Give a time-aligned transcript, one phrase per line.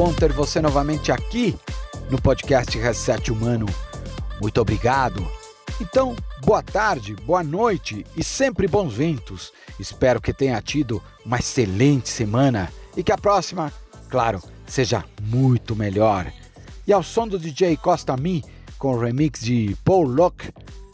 [0.00, 1.54] bom ter você novamente aqui
[2.08, 3.66] no podcast Reset Humano.
[4.40, 5.30] Muito obrigado.
[5.78, 9.52] Então, boa tarde, boa noite e sempre bons ventos.
[9.78, 13.70] Espero que tenha tido uma excelente semana e que a próxima,
[14.08, 16.32] claro, seja muito melhor.
[16.86, 18.42] E ao som do DJ Costa Me,
[18.78, 20.50] com o remix de Paul Locke,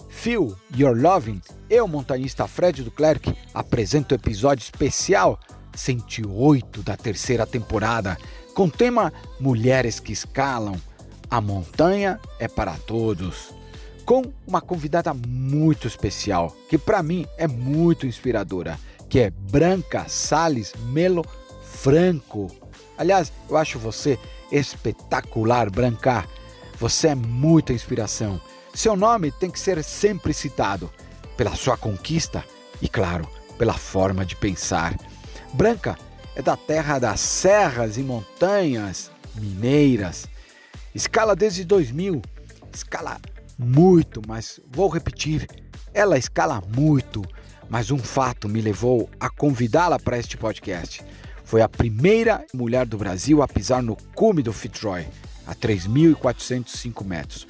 [0.08, 5.38] Feel Your Loving, eu, montanhista Fred Duclerc, apresento o episódio especial
[5.76, 8.18] 108 da terceira temporada,
[8.56, 10.80] com o tema Mulheres que Escalam.
[11.30, 13.54] A montanha é para todos.
[14.06, 18.78] Com uma convidada muito especial, que para mim é muito inspiradora,
[19.10, 21.22] que é Branca Sales Melo
[21.62, 22.50] Franco.
[22.96, 24.18] Aliás, eu acho você
[24.50, 26.24] espetacular, Branca.
[26.78, 28.40] Você é muita inspiração.
[28.72, 30.90] Seu nome tem que ser sempre citado
[31.36, 32.42] pela sua conquista
[32.80, 34.96] e, claro, pela forma de pensar.
[35.52, 35.98] Branca
[36.36, 40.28] é da terra das serras e montanhas mineiras.
[40.94, 42.20] Escala desde 2000.
[42.72, 43.18] Escala
[43.58, 45.48] muito, mas vou repetir.
[45.94, 47.24] Ela escala muito,
[47.70, 51.02] mas um fato me levou a convidá-la para este podcast.
[51.42, 55.06] Foi a primeira mulher do Brasil a pisar no cume do Fitzroy,
[55.46, 57.46] a 3.405 metros.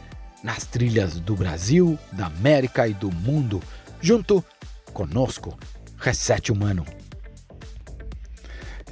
[0.42, 3.62] nas trilhas do Brasil, da América e do mundo,
[4.00, 4.44] junto
[4.92, 5.56] conosco,
[5.96, 6.84] Reset Humano.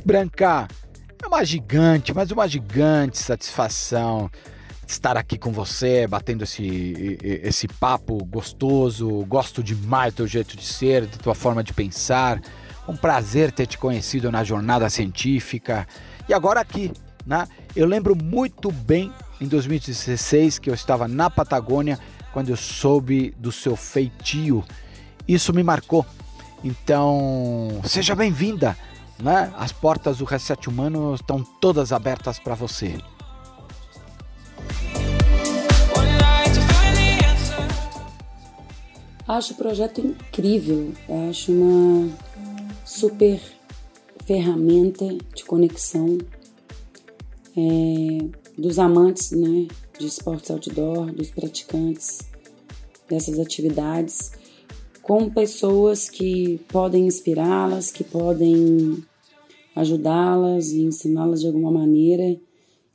[0.05, 0.67] Branca,
[1.23, 4.31] é uma gigante, mas uma gigante satisfação
[4.93, 9.09] estar aqui com você, batendo esse, esse papo gostoso.
[9.27, 12.41] Gosto demais do teu jeito de ser, da tua forma de pensar.
[12.89, 15.87] Um prazer ter te conhecido na jornada científica.
[16.29, 16.93] E agora aqui,
[17.27, 17.47] né?
[17.75, 21.99] Eu lembro muito bem em 2016 que eu estava na Patagônia
[22.33, 24.65] quando eu soube do seu feitio.
[25.27, 26.05] Isso me marcou.
[26.65, 28.77] Então, seja bem-vinda,
[29.19, 29.53] né?
[29.57, 32.99] As portas do Reset Humano estão todas abertas para você.
[39.33, 40.93] Acho o projeto incrível.
[41.09, 42.07] Eu acho uma
[42.85, 43.41] super
[44.27, 46.19] ferramenta de conexão
[47.57, 48.27] é,
[48.59, 49.69] dos amantes né,
[49.99, 52.19] de esportes outdoor, dos praticantes
[53.09, 54.33] dessas atividades,
[55.01, 59.03] com pessoas que podem inspirá-las, que podem
[59.75, 62.39] ajudá-las e ensiná-las de alguma maneira.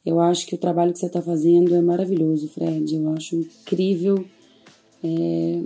[0.06, 2.94] Eu acho que o trabalho que você está fazendo é maravilhoso, Fred.
[2.94, 4.24] Eu acho incrível
[5.04, 5.64] é,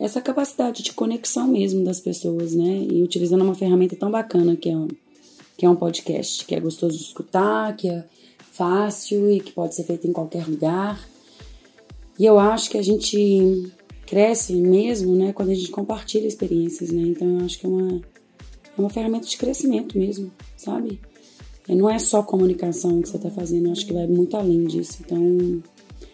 [0.00, 2.86] essa capacidade de conexão mesmo das pessoas, né?
[2.90, 4.74] E utilizando uma ferramenta tão bacana que é,
[5.58, 8.02] que é um podcast, que é gostoso de escutar, que é
[8.50, 11.06] fácil e que pode ser feito em qualquer lugar.
[12.18, 13.70] E eu acho que a gente
[14.06, 17.02] cresce mesmo, né, quando a gente compartilha experiências, né?
[17.02, 20.98] Então eu acho que é uma, é uma ferramenta de crescimento mesmo, sabe?
[21.68, 24.64] E não é só comunicação que você está fazendo, eu acho que vai muito além
[24.64, 24.96] disso.
[25.04, 25.62] Então,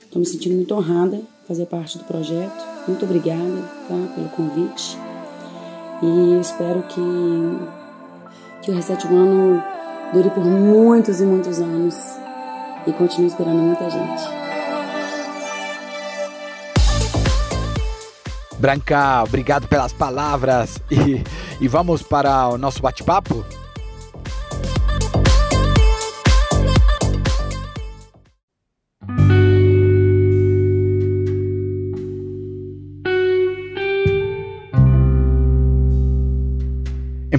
[0.05, 2.65] estou me sentindo muito honrada fazer parte do projeto.
[2.87, 4.99] Muito obrigada tá, pelo convite.
[6.03, 7.01] E espero que
[8.63, 9.63] que o Reset Humano
[10.13, 11.95] dure por muitos e muitos anos
[12.87, 14.23] e continue inspirando muita gente.
[18.59, 21.23] Branca, obrigado pelas palavras e,
[21.61, 23.45] e vamos para o nosso bate-papo?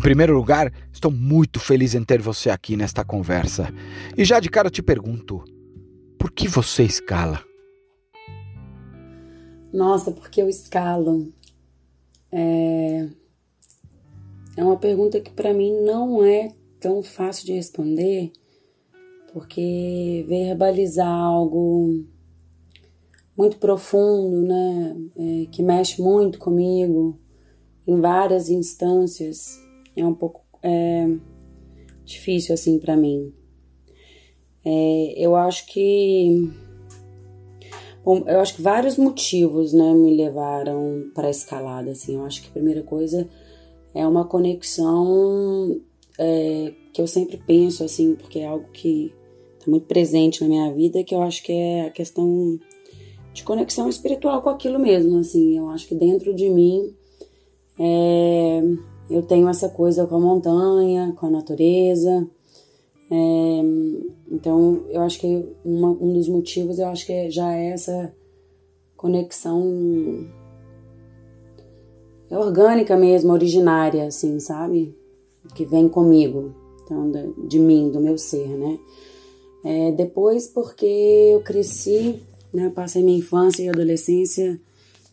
[0.08, 3.74] Primeiro lugar, estou muito feliz em ter você aqui nesta conversa.
[4.18, 5.44] E já de cara te pergunto:
[6.18, 7.44] por que você escala?
[9.74, 11.30] Nossa, porque eu escalo?
[12.32, 13.06] É,
[14.56, 18.32] é uma pergunta que para mim não é tão fácil de responder,
[19.34, 22.06] porque verbalizar algo
[23.36, 27.20] muito profundo, né, é, que mexe muito comigo
[27.86, 29.67] em várias instâncias,
[29.98, 31.08] é um pouco é,
[32.06, 33.34] difícil assim para mim.
[34.66, 36.52] É, eu acho que
[38.04, 41.92] bom, eu acho que vários motivos, né, me levaram para escalada.
[41.92, 43.28] Assim, eu acho que a primeira coisa
[43.94, 45.80] é uma conexão
[46.18, 49.14] é, que eu sempre penso assim, porque é algo que
[49.58, 52.60] está muito presente na minha vida, que eu acho que é a questão
[53.34, 55.20] de conexão espiritual com aquilo mesmo.
[55.20, 56.94] Assim, eu acho que dentro de mim
[57.80, 58.62] é,
[59.10, 62.28] eu tenho essa coisa com a montanha, com a natureza.
[63.10, 63.62] É,
[64.32, 68.14] então, eu acho que uma, um dos motivos, eu acho que já é essa
[68.96, 70.28] conexão
[72.30, 74.94] orgânica mesmo, originária, assim, sabe?
[75.56, 78.78] Que vem comigo, então, de, de mim, do meu ser, né?
[79.64, 82.22] É, depois, porque eu cresci,
[82.54, 82.70] né?
[82.76, 84.60] Passei minha infância e adolescência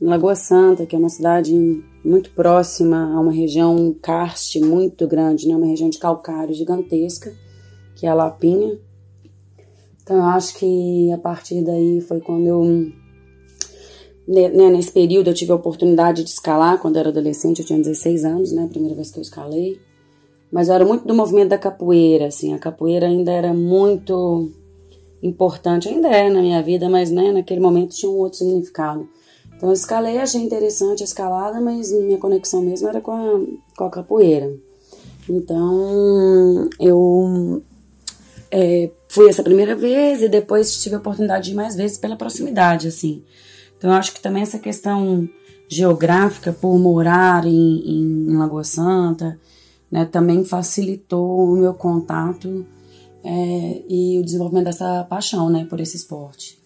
[0.05, 5.49] em Lagoa Santa, que é uma cidade muito próxima a uma região karst muito grande,
[5.49, 5.57] né?
[5.57, 7.33] uma região de calcário gigantesca,
[7.97, 8.79] que é a Lapinha.
[10.03, 12.63] Então eu acho que a partir daí foi quando eu.
[14.29, 17.67] Né, né, nesse período eu tive a oportunidade de escalar quando eu era adolescente, eu
[17.67, 18.69] tinha 16 anos, né?
[18.69, 19.81] Primeira vez que eu escalei.
[20.53, 22.53] Mas eu era muito do movimento da capoeira, assim.
[22.53, 24.51] A capoeira ainda era muito
[25.23, 29.09] importante, ainda é na minha vida, mas né, naquele momento tinha um outro significado.
[29.65, 33.85] Então eu escalei, achei interessante a escalada, mas minha conexão mesmo era com a, com
[33.85, 34.55] a capoeira.
[35.27, 37.63] Então eu
[38.51, 42.15] é, fui essa primeira vez e depois tive a oportunidade de ir mais vezes pela
[42.15, 43.23] proximidade, assim.
[43.79, 45.27] Então eu acho que também essa questão
[45.67, 49.41] geográfica, por morar em, em Lagoa Santa,
[49.91, 52.67] né, também facilitou o meu contato
[53.25, 56.59] é, e o desenvolvimento dessa paixão né, por esse esporte.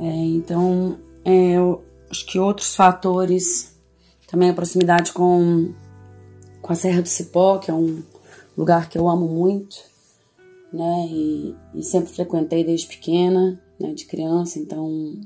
[0.00, 3.76] É, então, é, eu, acho que outros fatores,
[4.26, 5.72] também a proximidade com,
[6.60, 8.02] com a Serra do Cipó, que é um
[8.56, 9.76] lugar que eu amo muito,
[10.72, 11.06] né?
[11.10, 13.92] E, e sempre frequentei desde pequena, né?
[13.92, 15.18] De criança, então.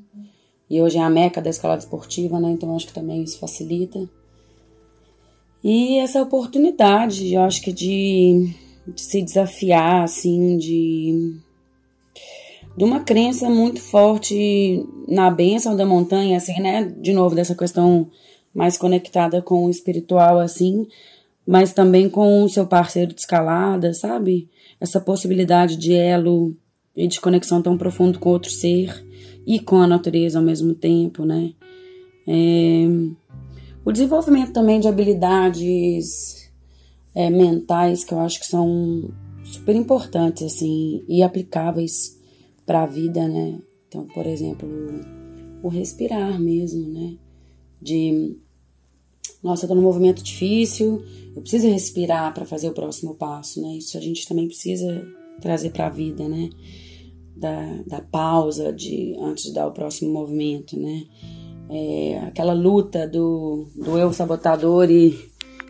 [0.68, 2.50] E hoje é a meca da escalada esportiva, né?
[2.50, 4.08] Então acho que também isso facilita.
[5.62, 8.54] E essa oportunidade, eu acho que de,
[8.86, 11.38] de se desafiar, assim, de
[12.76, 16.84] de uma crença muito forte na bênção da montanha, assim, né?
[16.84, 18.08] De novo, dessa questão
[18.54, 20.86] mais conectada com o espiritual, assim,
[21.46, 24.48] mas também com o seu parceiro de escalada, sabe?
[24.80, 26.56] Essa possibilidade de elo
[26.96, 29.04] e de conexão tão profundo com outro ser
[29.46, 31.52] e com a natureza ao mesmo tempo, né?
[32.26, 32.86] É...
[33.84, 36.50] O desenvolvimento também de habilidades
[37.14, 39.10] é, mentais que eu acho que são
[39.42, 42.19] super importantes, assim, e aplicáveis
[42.70, 43.58] para a vida, né?
[43.88, 44.68] Então, por exemplo,
[45.60, 47.16] o respirar mesmo, né?
[47.82, 48.36] De
[49.42, 51.02] nossa, eu tô num movimento difícil,
[51.34, 53.78] eu preciso respirar para fazer o próximo passo, né?
[53.78, 55.04] Isso a gente também precisa
[55.40, 56.48] trazer para a vida, né?
[57.34, 61.06] Da, da pausa de antes de dar o próximo movimento, né?
[61.68, 65.18] É, aquela luta do, do eu sabotador e,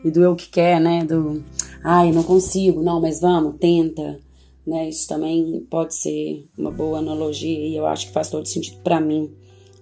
[0.05, 1.03] e do eu que quer, né?
[1.03, 1.43] Do
[1.83, 4.21] ai, não consigo, não, mas vamos, tenta
[4.67, 4.89] né?
[4.89, 9.01] Isso também pode ser uma boa analogia e eu acho que faz todo sentido para
[9.01, 9.33] mim,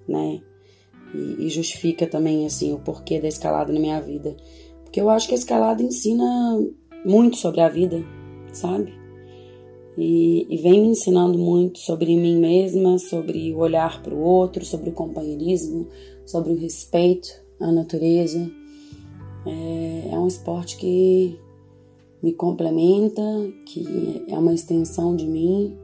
[0.06, 0.40] né?
[1.14, 4.36] E, e, justifica também assim o porquê da escalada na minha vida,
[4.84, 6.24] porque eu acho que a escalada ensina
[7.04, 8.04] muito sobre a vida,
[8.52, 8.92] sabe?
[9.96, 14.64] E, e vem me ensinando muito sobre mim mesma, sobre o olhar para o outro,
[14.64, 15.88] sobre o companheirismo,
[16.24, 18.50] sobre o respeito à natureza.
[19.46, 21.40] É, é um esporte que
[22.22, 23.22] me complementa,
[23.66, 25.76] que é uma extensão de mim,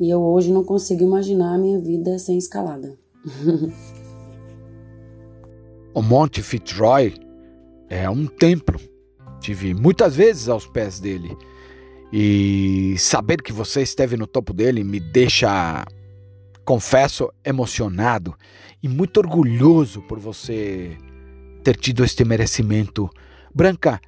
[0.00, 2.98] e eu hoje não consigo imaginar a minha vida sem escalada.
[5.94, 7.14] o Monte Fitzroy
[7.88, 8.80] é um templo
[9.40, 11.36] tive muitas vezes aos pés dele.
[12.12, 15.84] E saber que você esteve no topo dele me deixa,
[16.64, 18.34] confesso, emocionado
[18.82, 20.96] e muito orgulhoso por você
[21.62, 23.08] ter tido este merecimento.
[23.54, 24.00] Branca,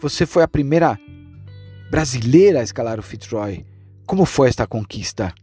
[0.00, 0.98] você foi a primeira
[1.90, 3.64] brasileira a escalar o Fitzroy.
[4.06, 5.34] Como foi esta conquista?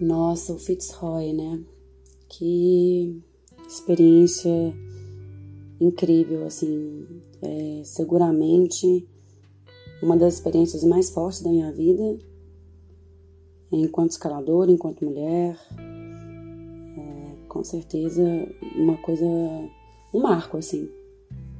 [0.00, 1.60] Nossa, o Fitzroy, né?
[2.28, 3.20] Que
[3.66, 4.50] experiência
[5.80, 7.06] incrível, assim.
[7.42, 9.06] É, seguramente
[10.02, 12.18] uma das experiências mais fortes da minha vida,
[13.72, 15.58] enquanto escaladora, enquanto mulher.
[16.96, 18.22] É, com certeza
[18.76, 19.24] uma coisa,
[20.14, 20.88] um marco, assim,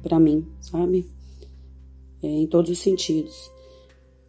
[0.01, 1.09] para mim, sabe?
[2.21, 3.51] É, em todos os sentidos.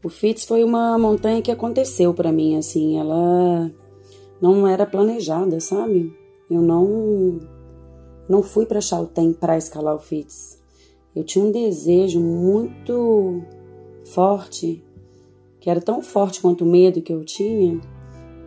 [0.03, 3.71] O Fitz foi uma montanha que aconteceu para mim, assim, ela
[4.41, 6.13] não era planejada, sabe?
[6.51, 7.39] Eu não
[8.29, 10.61] não fui para Chaltén para escalar o Fitz.
[11.15, 13.43] Eu tinha um desejo muito
[14.05, 14.85] forte,
[15.59, 17.81] que era tão forte quanto o medo que eu tinha,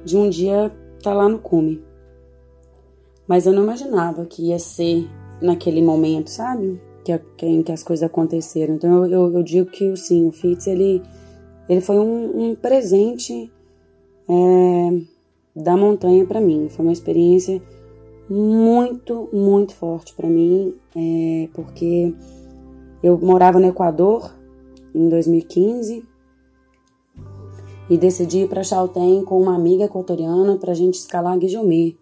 [0.06, 1.84] de um dia estar tá lá no cume.
[3.28, 5.08] Mas eu não imaginava que ia ser
[5.42, 6.82] naquele momento, sabe?
[7.04, 8.76] Que, que, as coisas aconteceram.
[8.76, 11.02] Então eu, eu, eu digo que sim, o Fitz ele,
[11.68, 13.52] ele foi um, um presente
[14.30, 15.02] é,
[15.56, 16.70] da montanha para mim.
[16.70, 17.62] Foi uma experiência
[18.30, 22.14] muito, muito forte para mim, é, porque
[23.02, 24.34] eu morava no Equador
[24.96, 26.06] em 2015
[27.90, 31.94] e decidi ir para Chaltén com uma amiga equatoriana para a gente escalar Guijomé,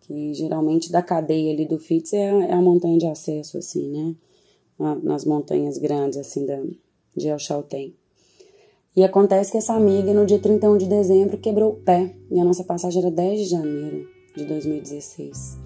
[0.00, 4.14] que geralmente da cadeia ali do Fitz é, é, a montanha de acesso, assim, né?
[5.02, 6.58] Nas montanhas grandes, assim, da,
[7.14, 7.94] de El Chaltén.
[8.96, 12.14] E acontece que essa amiga, no dia 31 de dezembro, quebrou o pé.
[12.30, 15.58] E a nossa passagem era 10 de janeiro de 2016.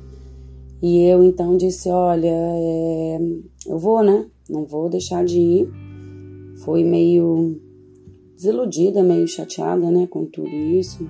[0.82, 3.18] E eu então disse: Olha, é,
[3.66, 4.26] eu vou, né?
[4.48, 5.68] Não vou deixar de ir.
[6.58, 7.60] Foi meio
[8.34, 11.08] desiludida, meio chateada, né, com tudo isso.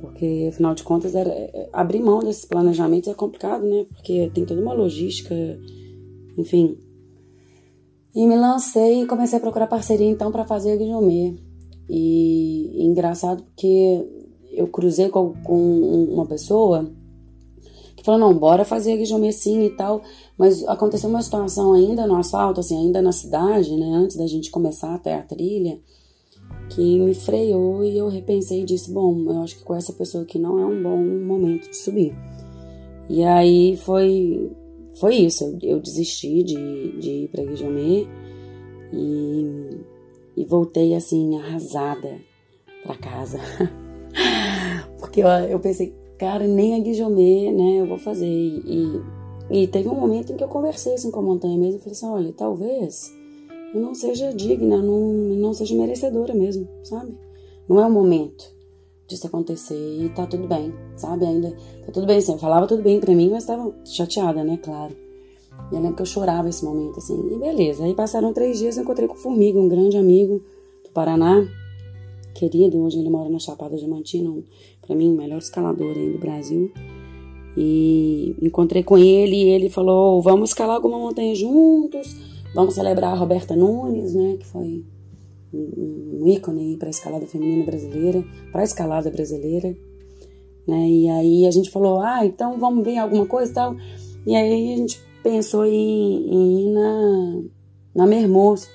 [0.00, 3.86] Porque, afinal de contas, era, é, abrir mão desses planejamentos é complicado, né?
[3.94, 5.34] Porque tem toda uma logística,
[6.40, 6.76] enfim.
[8.14, 11.36] E me lancei e comecei a procurar parceria, então, para fazer Guijomê.
[11.88, 14.06] E, e engraçado porque
[14.52, 15.56] eu cruzei com, com
[16.12, 16.90] uma pessoa
[17.96, 20.02] que falou, não, bora fazer Guijomê sim e tal.
[20.36, 23.86] Mas aconteceu uma situação ainda no asfalto, assim, ainda na cidade, né?
[23.94, 25.78] Antes da gente começar até a trilha
[26.70, 30.24] que me freou e eu repensei e disse: Bom, eu acho que com essa pessoa
[30.24, 32.14] aqui não é um bom momento de subir.
[33.08, 34.50] E aí foi,
[35.00, 35.44] foi isso.
[35.44, 38.06] Eu, eu desisti de, de ir para Guijomé
[38.92, 39.80] e,
[40.36, 42.20] e voltei assim, arrasada
[42.84, 43.38] para casa.
[45.00, 48.26] Porque eu, eu pensei, cara, nem a Guijomé, né, eu vou fazer.
[48.26, 49.00] E,
[49.50, 51.76] e, e teve um momento em que eu conversei assim com a montanha mesmo.
[51.76, 53.10] Eu falei assim: olha, talvez
[53.74, 57.16] eu não seja digna, não, não seja merecedora mesmo, sabe?
[57.66, 58.59] Não é o momento
[59.10, 61.26] disso acontecer e tá tudo bem, sabe?
[61.26, 61.50] Ainda
[61.84, 62.32] tá tudo bem assim.
[62.32, 64.58] Eu falava tudo bem pra mim, mas tava chateada, né?
[64.62, 64.96] Claro.
[65.70, 67.18] E eu lembro que eu chorava esse momento, assim.
[67.32, 67.84] E beleza.
[67.84, 70.42] Aí passaram três dias, eu encontrei com o Formiga, um grande amigo
[70.84, 71.46] do Paraná,
[72.34, 72.78] querido.
[72.78, 74.32] Hoje ele mora na Chapada Diamantina,
[74.80, 76.72] pra mim, o melhor escalador aí do Brasil.
[77.56, 83.16] E encontrei com ele e ele falou: vamos escalar alguma montanha juntos Vamos celebrar a
[83.16, 84.84] Roberta Nunes, né, que foi
[85.52, 89.76] um ícone para a escalada feminina brasileira, para a escalada brasileira,
[90.66, 90.88] né?
[90.88, 93.76] E aí a gente falou, ah, então vamos ver alguma coisa e tal.
[94.26, 97.42] E aí a gente pensou em, em ir na,
[97.94, 98.68] na Mermoz,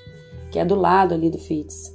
[0.50, 1.94] que é do lado ali do FITS.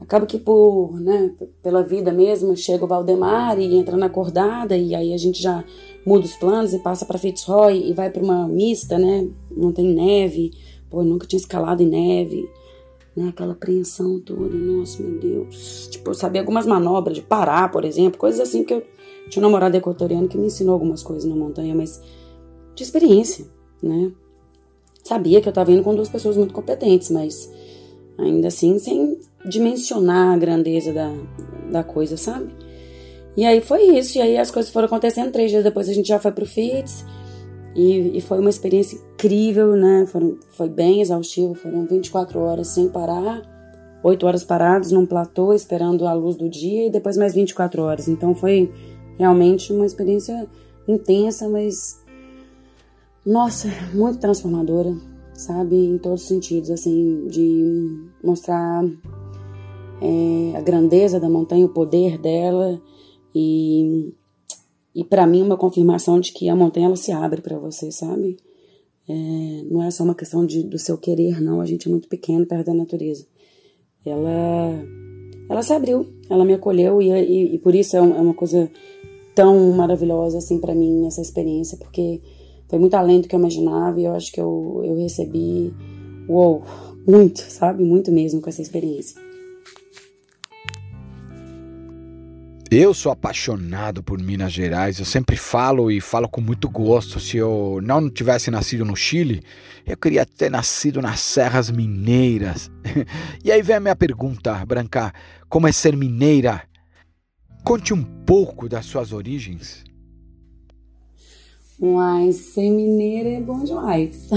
[0.00, 4.94] Acaba que por, né, pela vida mesmo, chega o Valdemar e entra na acordada e
[4.94, 5.64] aí a gente já
[6.06, 9.28] muda os planos e passa para Fitzroy e vai para uma mista, né?
[9.50, 10.52] Não tem neve,
[10.90, 12.48] Pô, eu nunca tinha escalado em neve,
[13.18, 13.30] né?
[13.30, 15.88] Aquela apreensão toda, nossa, meu Deus.
[15.90, 18.82] Tipo, eu sabia algumas manobras de parar, por exemplo, coisas assim que eu
[19.28, 22.00] tinha um namorado equatoriano que me ensinou algumas coisas na montanha, mas
[22.74, 23.44] de experiência,
[23.82, 24.12] né?
[25.02, 27.50] Sabia que eu estava indo com duas pessoas muito competentes, mas
[28.16, 31.12] ainda assim sem dimensionar a grandeza da,
[31.70, 32.54] da coisa, sabe?
[33.36, 35.32] E aí foi isso, e aí as coisas foram acontecendo.
[35.32, 37.04] Três dias depois a gente já foi pro FITS,
[37.78, 40.04] e, e, foi uma experiência incrível, né?
[40.06, 43.40] Foram, foi bem exaustivo, foram 24 horas sem parar,
[44.02, 48.08] 8 horas parados num platô esperando a luz do dia e depois mais 24 horas.
[48.08, 48.68] Então foi
[49.16, 50.48] realmente uma experiência
[50.88, 52.02] intensa, mas
[53.24, 54.92] nossa, muito transformadora,
[55.32, 55.76] sabe?
[55.76, 58.84] Em todos os sentidos, assim, de mostrar
[60.02, 62.80] é, a grandeza da montanha, o poder dela
[63.32, 64.12] e
[64.98, 68.36] e para mim uma confirmação de que a montanha ela se abre para você, sabe?
[69.08, 71.60] É, não é só uma questão de, do seu querer, não.
[71.60, 73.24] A gente é muito pequeno perto da natureza.
[74.04, 74.84] Ela,
[75.48, 78.68] ela se abriu, ela me acolheu e, e, e por isso é, é uma coisa
[79.36, 82.20] tão maravilhosa assim para mim essa experiência, porque
[82.66, 85.72] foi muito além do que eu imaginava e eu acho que eu, eu recebi,
[86.28, 86.64] uou,
[87.06, 87.84] muito, sabe?
[87.84, 89.27] Muito mesmo com essa experiência.
[92.70, 97.18] Eu sou apaixonado por Minas Gerais, eu sempre falo e falo com muito gosto.
[97.18, 99.42] Se eu não tivesse nascido no Chile,
[99.86, 102.70] eu queria ter nascido nas Serras Mineiras.
[103.42, 105.14] e aí vem a minha pergunta, Branca:
[105.48, 106.62] como é ser mineira?
[107.64, 109.82] Conte um pouco das suas origens.
[111.80, 114.28] Mas ser mineira é bom demais.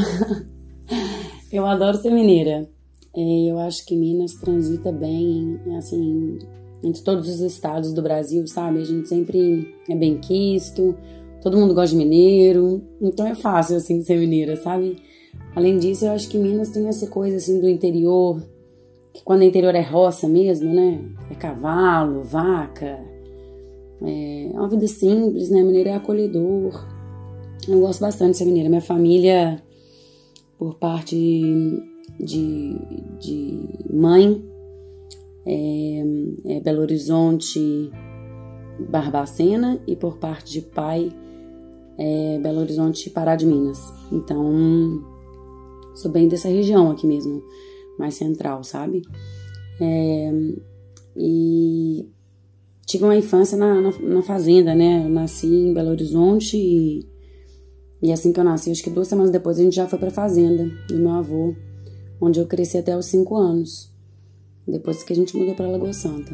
[1.52, 2.70] eu adoro ser mineira.
[3.14, 6.40] É, eu acho que Minas transita bem, assim,
[6.84, 8.80] entre todos os estados do Brasil, sabe?
[8.80, 10.96] A gente sempre é bem quisto,
[11.42, 14.98] todo mundo gosta de mineiro, então é fácil, assim, ser mineira, sabe?
[15.56, 18.42] Além disso, eu acho que Minas tem essa coisa, assim, do interior,
[19.14, 21.00] que quando é interior é roça mesmo, né?
[21.30, 23.00] É cavalo, vaca,
[24.04, 25.62] é uma vida simples, né?
[25.62, 26.88] Mineiro é acolhedor.
[27.68, 28.70] Eu gosto bastante de ser mineira.
[28.70, 29.62] Minha família,
[30.58, 31.16] por parte
[32.20, 32.76] de,
[33.20, 33.60] de
[33.94, 34.44] mãe,
[35.46, 36.04] é,
[36.46, 37.92] é Belo Horizonte,
[38.90, 41.12] Barbacena e por parte de pai
[41.98, 43.80] é Belo Horizonte, Pará de Minas.
[44.12, 45.04] Então,
[45.96, 47.44] sou bem dessa região aqui mesmo,
[47.98, 49.04] mais central, sabe?
[49.80, 50.32] É,
[51.16, 52.10] e
[52.86, 55.04] tive uma infância na, na, na, fazenda, né?
[55.06, 57.06] Eu nasci em Belo Horizonte e,
[58.02, 60.12] e assim que eu nasci, acho que duas semanas depois a gente já foi pra
[60.12, 61.54] fazenda do meu avô,
[62.20, 63.91] onde eu cresci até os cinco anos
[64.68, 66.34] depois que a gente mudou para Lagoa Santa.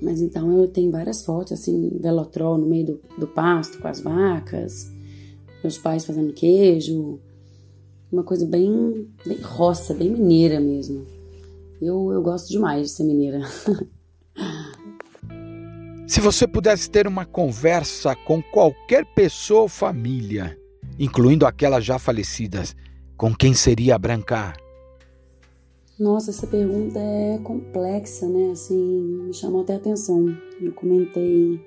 [0.00, 4.00] Mas então eu tenho várias fotos, assim, velotrol no meio do, do pasto com as
[4.00, 4.92] vacas,
[5.62, 7.18] meus pais fazendo queijo,
[8.12, 11.06] uma coisa bem, bem roça, bem mineira mesmo.
[11.80, 13.40] Eu, eu gosto demais de ser mineira.
[16.06, 20.56] Se você pudesse ter uma conversa com qualquer pessoa ou família,
[20.98, 22.76] incluindo aquelas já falecidas,
[23.16, 24.52] com quem seria a Branca?
[25.98, 28.50] Nossa, essa pergunta é complexa, né?
[28.50, 30.26] Assim, me chamou até a atenção.
[30.60, 31.58] Eu comentei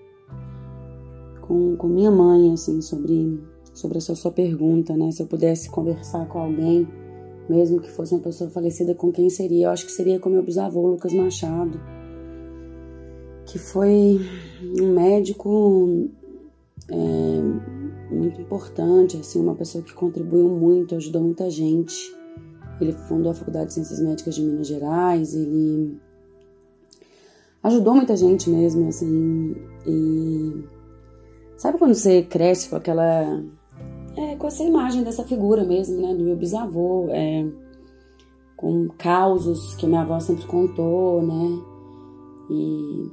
[1.42, 3.42] com, com minha mãe, assim, sobre,
[3.74, 5.10] sobre essa sua pergunta, né?
[5.10, 6.88] Se eu pudesse conversar com alguém,
[7.50, 9.66] mesmo que fosse uma pessoa falecida, com quem seria?
[9.66, 11.82] Eu acho que seria com meu bisavô, Lucas Machado,
[13.48, 14.20] que foi
[14.80, 16.08] um médico
[16.88, 22.19] é, muito importante, assim, uma pessoa que contribuiu muito, ajudou muita gente
[22.80, 26.00] ele fundou a Faculdade de Ciências Médicas de Minas Gerais, ele
[27.64, 29.56] ajudou muita gente mesmo, assim.
[29.86, 30.64] E
[31.58, 33.44] sabe quando você cresce com aquela.
[34.18, 36.14] É, com essa imagem dessa figura mesmo, né?
[36.14, 37.46] Do meu bisavô, é,
[38.56, 41.64] com causos que minha avó sempre contou, né?
[42.50, 43.12] E,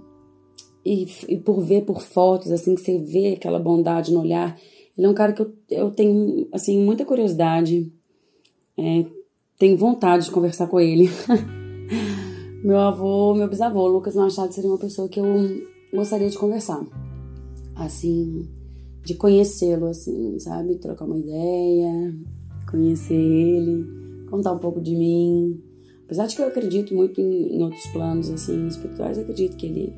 [0.84, 4.58] e, e, por ver por fotos, assim, que você vê aquela bondade no olhar.
[4.96, 7.92] Ele é um cara que eu, eu tenho, assim, muita curiosidade.
[8.78, 9.04] É,
[9.58, 11.10] tenho vontade de conversar com ele.
[12.62, 15.26] meu avô, meu bisavô, Lucas Machado, seria uma pessoa que eu
[15.92, 16.84] gostaria de conversar.
[17.74, 18.48] Assim,
[19.04, 20.76] de conhecê-lo, assim, sabe?
[20.76, 22.14] Trocar uma ideia,
[22.70, 25.62] conhecer ele, contar um pouco de mim.
[26.04, 29.92] Apesar de que eu acredito muito em, em outros planos, assim, espirituais, acredito que ele,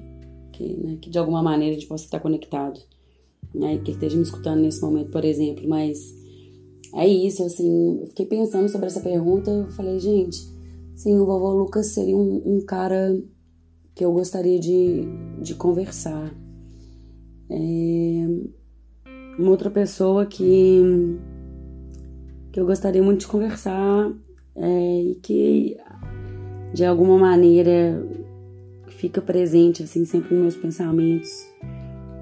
[0.53, 2.81] que, né, que de alguma maneira a gente possa estar conectado.
[3.55, 3.79] Né?
[3.79, 6.18] Que ele esteja me escutando nesse momento, por exemplo, mas
[6.95, 10.39] é isso, assim, eu fiquei pensando sobre essa pergunta, eu falei, gente,
[10.95, 13.17] sim, o vovô Lucas seria um, um cara
[13.95, 15.03] que eu gostaria de,
[15.41, 16.35] de conversar.
[17.51, 18.27] É,
[19.39, 20.83] uma outra pessoa que,
[22.53, 24.13] que eu gostaria muito de conversar
[24.57, 25.77] é, e que
[26.75, 28.07] de alguma maneira
[28.89, 31.31] fica presente assim sempre nos meus pensamentos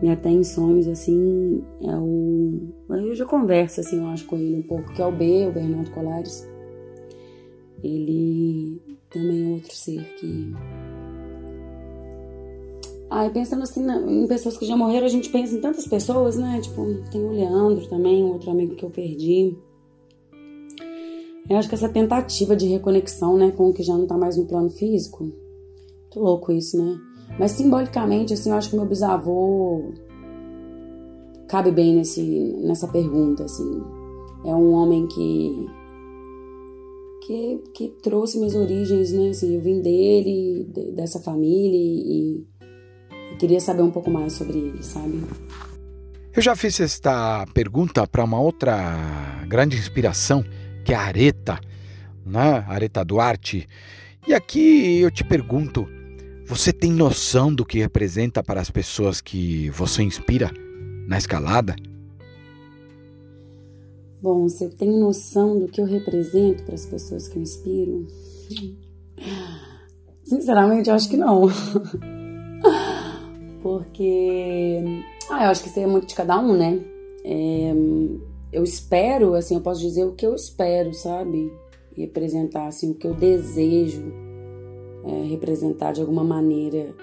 [0.02, 2.68] e até em sonhos, assim, é o.
[2.88, 5.52] Eu já converso, assim, eu acho, com ele um pouco, que é o B, o
[5.52, 6.46] Bernardo Colares.
[7.82, 8.80] Ele
[9.11, 10.52] também é outro ser que.
[13.09, 16.37] Ah, e pensando assim em pessoas que já morreram, a gente pensa em tantas pessoas,
[16.37, 16.61] né?
[16.61, 19.56] Tipo, tem o Leandro também, outro amigo que eu perdi.
[21.48, 24.37] Eu acho que essa tentativa de reconexão, né, com o que já não tá mais
[24.37, 25.22] no plano físico.
[25.22, 26.98] Muito louco isso, né?
[27.38, 29.92] Mas simbolicamente, assim, eu acho que meu bisavô
[31.48, 32.22] cabe bem nesse,
[32.64, 33.82] nessa pergunta, assim.
[34.44, 35.66] É um homem que,
[37.26, 39.30] que, que trouxe minhas origens, né?
[39.30, 42.44] Assim, eu vim dele, dessa família e,
[43.32, 45.22] e queria saber um pouco mais sobre ele, sabe?
[46.34, 50.44] Eu já fiz esta pergunta para uma outra grande inspiração,
[50.84, 51.58] que é a Areta,
[52.24, 52.64] né?
[52.68, 53.66] Areta Duarte.
[54.28, 55.88] E aqui eu te pergunto:
[56.46, 60.48] você tem noção do que representa para as pessoas que você inspira
[61.09, 61.74] na escalada?
[64.22, 68.06] Bom, você tem noção do que eu represento para as pessoas que eu inspiro?
[70.22, 71.48] Sinceramente, eu acho que não.
[73.61, 76.80] Porque ah, eu acho que isso é muito de cada um, né?
[77.24, 77.74] É,
[78.52, 81.52] eu espero, assim, eu posso dizer o que eu espero, sabe?
[81.96, 84.25] Representar, assim, o que eu desejo
[85.06, 86.94] é, representar de alguma maneira,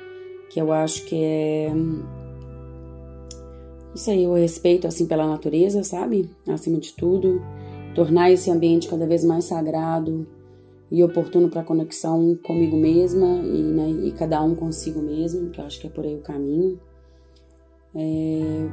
[0.49, 1.71] que eu acho que é.
[3.89, 6.29] Não sei, o respeito, assim, pela natureza, sabe?
[6.47, 7.41] Acima de tudo.
[7.95, 10.25] Tornar esse ambiente cada vez mais sagrado
[10.91, 15.65] e oportuno para conexão comigo mesma e, né, e cada um consigo mesmo, que eu
[15.65, 16.79] acho que é por aí o caminho
[17.95, 18.69] é,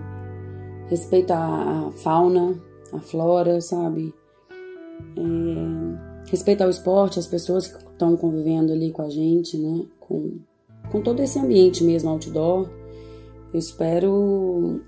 [0.89, 2.55] respeito à, fauna,
[2.93, 4.15] à flora, sabe?
[5.17, 9.85] É, respeito ao esporte, as pessoas que estão convivendo ali com a gente, né?
[9.99, 10.39] Com,
[10.91, 12.69] com todo esse ambiente mesmo outdoor.
[13.53, 14.81] Eu espero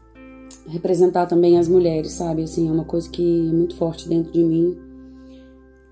[0.68, 2.44] representar também as mulheres, sabe?
[2.44, 4.78] Assim, é uma coisa que é muito forte dentro de mim,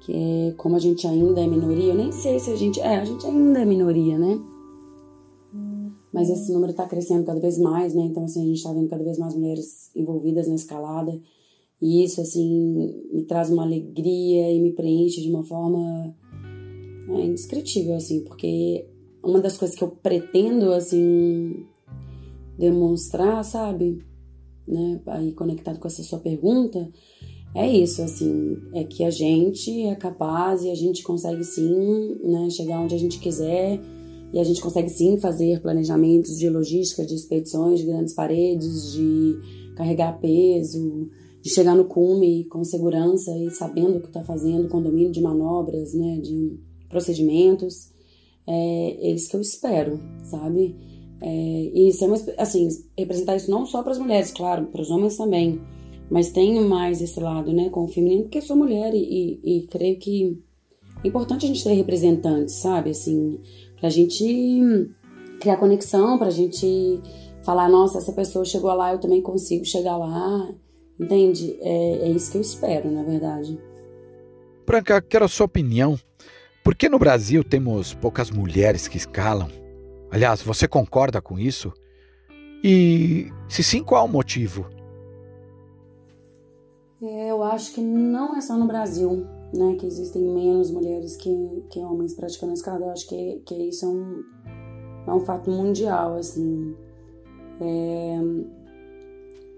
[0.00, 1.92] que é como a gente ainda é minoria.
[1.92, 4.38] Eu nem sei se a gente é, a gente ainda é minoria, né?
[6.12, 8.02] mas esse número está crescendo cada vez mais, né?
[8.02, 11.18] Então, assim, a gente está vendo cada vez mais mulheres envolvidas na escalada.
[11.80, 16.14] E isso, assim, me traz uma alegria e me preenche de uma forma
[17.08, 18.86] é, indescritível, assim, porque
[19.24, 21.64] uma das coisas que eu pretendo, assim,
[22.58, 24.04] demonstrar, sabe?
[24.68, 25.00] Né?
[25.06, 26.90] Aí, conectado com essa sua pergunta,
[27.54, 32.48] é isso, assim, é que a gente é capaz e a gente consegue sim, né,
[32.50, 33.80] chegar onde a gente quiser
[34.32, 39.36] e a gente consegue sim fazer planejamentos de logística, de expedições de grandes paredes, de
[39.74, 41.08] carregar peso,
[41.42, 45.20] de chegar no cume com segurança e sabendo o que está fazendo, com domínio de
[45.20, 47.90] manobras, né, de procedimentos.
[48.46, 50.76] É eles que eu espero, sabe?
[51.22, 54.80] É, e isso é uma, assim, representar isso não só para as mulheres, claro, para
[54.80, 55.60] os homens também,
[56.10, 59.66] mas tenho mais esse lado, né, com o feminino, porque sou mulher e, e, e
[59.66, 60.42] creio que
[61.02, 62.90] é importante a gente ter representantes, sabe?
[62.90, 63.38] Assim,
[63.78, 64.60] pra gente
[65.40, 67.00] criar conexão, pra gente
[67.42, 70.54] falar, nossa, essa pessoa chegou lá, eu também consigo chegar lá.
[71.00, 71.56] Entende?
[71.62, 73.58] É, é isso que eu espero, na verdade.
[74.66, 75.98] Branca, quero a sua opinião.
[76.62, 79.48] Por que no Brasil temos poucas mulheres que escalam?
[80.10, 81.72] Aliás, você concorda com isso?
[82.62, 84.68] E se sim, qual o motivo?
[87.02, 91.64] É, eu acho que não é só no Brasil né, que existem menos mulheres que,
[91.70, 92.84] que homens praticando escalada.
[92.84, 94.22] Eu acho que, que isso é um,
[95.06, 96.76] é um fato mundial, assim.
[97.58, 98.18] É,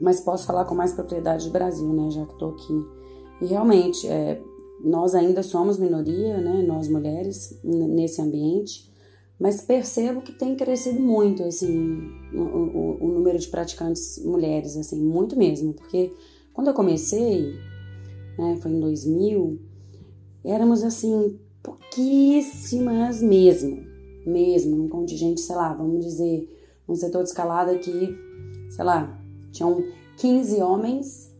[0.02, 2.86] mas posso falar com mais propriedade do Brasil, né, já que estou aqui.
[3.40, 4.42] E realmente, é,
[4.84, 8.92] nós ainda somos minoria, né, nós mulheres, nesse ambiente,
[9.38, 12.00] mas percebo que tem crescido muito, assim,
[12.34, 16.12] o, o, o número de praticantes mulheres, assim, muito mesmo, porque
[16.52, 17.54] quando eu comecei,
[18.36, 19.60] né, foi em 2000,
[20.44, 23.84] éramos assim, pouquíssimas mesmo,
[24.26, 26.48] mesmo, num contingente, sei lá, vamos dizer,
[26.88, 28.18] um setor de escalada que,
[28.68, 29.21] sei lá,
[29.52, 29.84] tinham
[30.16, 31.32] 15 homens,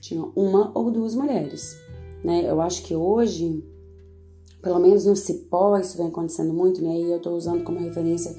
[0.00, 1.76] tinha uma ou duas mulheres,
[2.22, 2.48] né?
[2.48, 3.64] Eu acho que hoje,
[4.62, 6.94] pelo menos no Cipó, isso vem acontecendo muito, né?
[6.98, 8.36] E eu estou usando como referência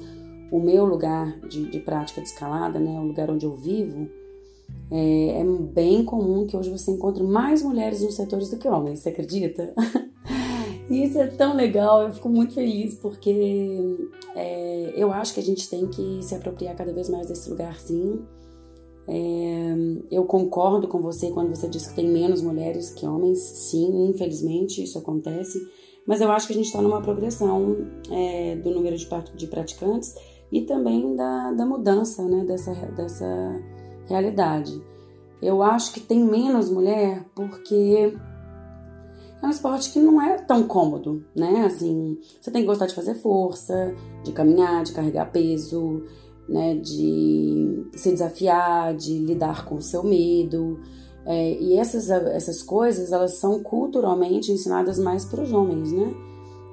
[0.50, 2.98] o meu lugar de, de prática de escalada, né?
[3.00, 4.08] O lugar onde eu vivo,
[4.90, 9.00] é, é, bem comum que hoje você encontre mais mulheres nos setores do que homens,
[9.00, 9.74] você acredita?
[10.88, 15.68] isso é tão legal, eu fico muito feliz porque é, eu acho que a gente
[15.68, 18.20] tem que se apropriar cada vez mais desse lugar, sim.
[19.10, 19.74] É,
[20.10, 24.82] eu concordo com você quando você diz que tem menos mulheres que homens, sim, infelizmente
[24.82, 25.58] isso acontece,
[26.06, 27.76] mas eu acho que a gente está numa progressão
[28.10, 30.14] é, do número de, de praticantes
[30.52, 33.62] e também da, da mudança né, dessa, dessa
[34.06, 34.78] realidade.
[35.40, 38.14] Eu acho que tem menos mulher porque
[39.40, 41.64] é um esporte que não é tão cômodo, né?
[41.64, 43.94] Assim, você tem que gostar de fazer força,
[44.24, 46.02] de caminhar, de carregar peso,
[46.48, 46.74] né?
[46.76, 50.80] De se desafiar, de lidar com o seu medo.
[51.26, 56.14] É, e essas, essas coisas, elas são culturalmente ensinadas mais para os homens, né?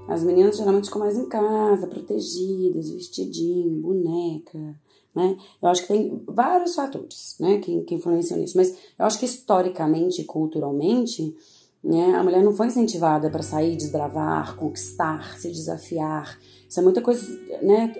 [0.07, 4.79] As meninas geralmente ficam mais em casa, protegidas, vestidinho, boneca,
[5.15, 5.35] né?
[5.61, 9.25] Eu acho que tem vários fatores né, que, que influenciam nisso, mas eu acho que
[9.25, 11.35] historicamente culturalmente
[11.83, 16.39] né, a mulher não foi incentivada para sair, desbravar, conquistar, se desafiar.
[16.67, 17.21] Isso é muita coisa
[17.62, 17.93] né,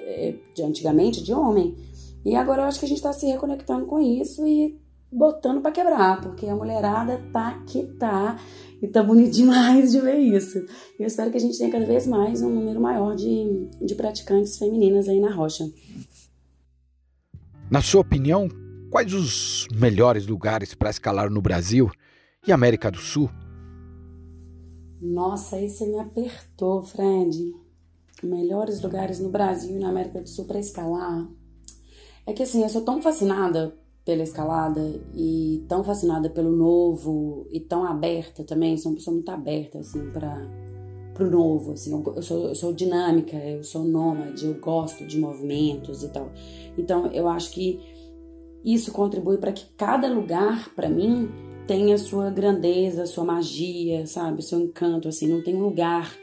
[0.54, 1.76] de antigamente de homem.
[2.26, 4.80] E agora eu acho que a gente está se reconectando com isso e
[5.12, 8.38] botando para quebrar, porque a mulherada tá que tá
[8.82, 10.58] e tá bonito demais de ver isso.
[11.00, 14.58] Eu espero que a gente tenha cada vez mais um número maior de, de praticantes
[14.58, 15.66] femininas aí na rocha.
[17.70, 18.48] Na sua opinião,
[18.92, 21.90] quais os melhores lugares para escalar no Brasil
[22.46, 23.30] e América do Sul?
[25.02, 27.54] Nossa, aí você me apertou, Fred.
[28.24, 31.28] Melhores lugares no Brasil e na América do Sul para escalar.
[32.26, 34.82] É que assim, eu sou tão fascinada pela escalada
[35.14, 40.12] e tão fascinada pelo novo e tão aberta também, sou uma pessoa muito aberta assim
[40.12, 40.48] para
[41.16, 46.04] pro novo, assim, eu sou, eu sou dinâmica, eu sou nômade, eu gosto de movimentos
[46.04, 46.30] e tal.
[46.78, 47.80] Então, eu acho que
[48.66, 51.30] isso contribui para que cada lugar, para mim,
[51.66, 56.14] tenha sua grandeza, sua magia, sabe, seu encanto, assim, não tem um lugar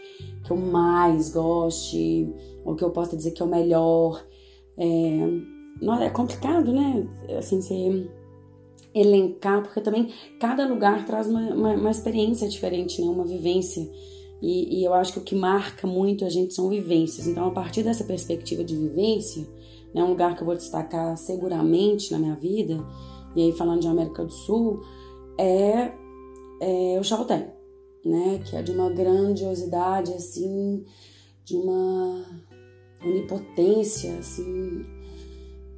[0.44, 2.32] que eu mais goste
[2.64, 4.24] ou que eu possa dizer que é o melhor.
[4.76, 5.28] É,
[5.80, 7.06] não, é complicado, né?
[7.38, 8.08] Assim, você
[8.94, 13.08] elencar, porque também cada lugar traz uma, uma, uma experiência diferente, né?
[13.08, 13.88] Uma vivência.
[14.40, 17.26] E, e, eu acho que o que marca muito a gente são vivências.
[17.28, 19.46] Então, a partir dessa perspectiva de vivência,
[19.94, 22.84] né, um lugar que eu vou destacar seguramente na minha vida,
[23.36, 24.80] e aí falando de América do Sul,
[25.38, 25.92] é,
[26.60, 27.52] é o Chaltén,
[28.04, 28.40] né?
[28.44, 30.84] Que é de uma grandiosidade, assim,
[31.44, 32.24] de uma
[33.04, 34.84] onipotência, assim,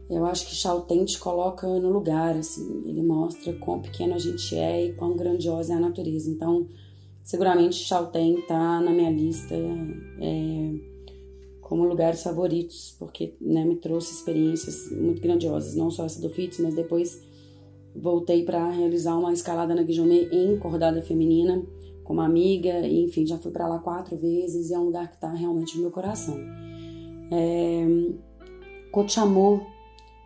[0.08, 4.54] eu acho que Chaltén te coloca no lugar, assim, ele mostra quão pequeno a gente
[4.54, 6.30] é e quão grandiosa é a natureza.
[6.30, 6.68] Então,
[7.22, 10.74] seguramente Chaltén tá na minha lista é,
[11.62, 16.58] como lugares favoritos, porque né, me trouxe experiências muito grandiosas, não só essa do Fitz,
[16.58, 17.22] mas depois
[17.96, 21.64] voltei para realizar uma escalada na Guijomé em cordada feminina
[22.04, 25.08] com uma amiga, e enfim, já fui para lá quatro vezes e é um lugar
[25.08, 26.38] que está realmente no meu coração.
[27.32, 27.86] É,
[28.92, 29.60] Cochamó,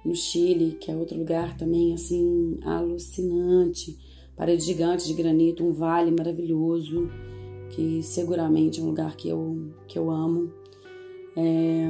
[0.04, 3.96] no Chile, que é outro lugar também assim alucinante,
[4.36, 7.08] parede gigante de granito, um vale maravilhoso,
[7.70, 10.52] que seguramente é um lugar que eu, que eu amo.
[11.36, 11.88] É,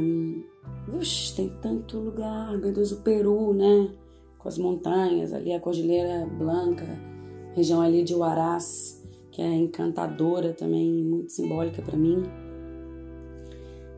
[0.96, 3.90] uxa, tem tanto lugar, meu Deus, o Peru, né?
[4.38, 6.86] Com as montanhas, ali a Cordilheira Blanca,
[7.54, 8.97] região ali de Huaraz,
[9.38, 12.24] que é encantadora também, muito simbólica para mim.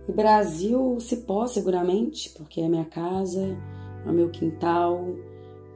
[0.07, 3.57] E Brasil, Cipó, seguramente, porque é minha casa,
[4.05, 5.03] ao meu quintal.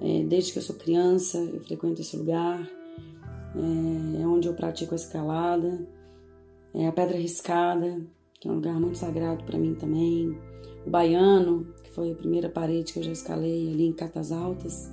[0.03, 2.61] É, desde que eu sou criança, eu frequento esse lugar.
[3.57, 5.89] É, é onde eu pratico a escalada.
[6.75, 8.03] É a Pedra Riscada,
[8.39, 10.39] que é um lugar muito sagrado para mim também.
[10.87, 14.93] O Baiano, que foi a primeira parede que eu já escalei ali em Catas Altas.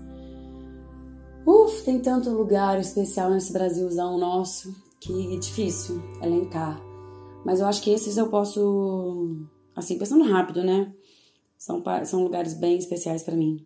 [1.45, 6.79] Uf, tem tanto lugar especial nesse Brasilzão nosso que é difícil elencar.
[7.45, 10.93] Mas eu acho que esses eu posso, assim, pensando rápido, né?
[11.61, 13.63] são, são lugares bem especiais para mim.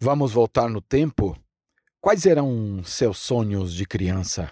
[0.00, 1.36] Vamos voltar no tempo?
[2.00, 4.50] Quais eram seus sonhos de criança?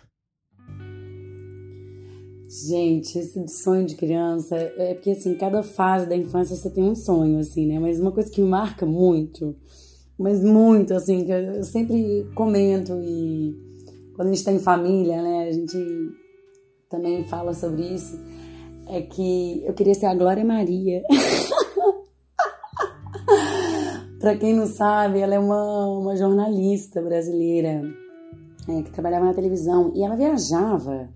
[2.69, 6.95] Gente, esse sonho de criança é porque assim, cada fase da infância você tem um
[6.95, 7.79] sonho assim, né?
[7.79, 9.57] Mas uma coisa que me marca muito,
[10.23, 13.55] mas muito assim, que eu sempre comento e
[14.15, 15.77] quando a gente está em família, né, a gente
[16.89, 18.17] também fala sobre isso,
[18.89, 21.03] é que eu queria ser a Glória Maria.
[24.21, 27.83] Para quem não sabe, ela é uma, uma jornalista brasileira
[28.69, 31.09] é, que trabalhava na televisão e ela viajava.